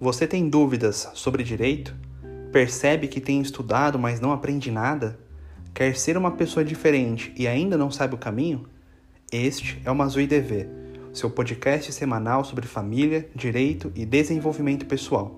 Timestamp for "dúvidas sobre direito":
0.48-1.92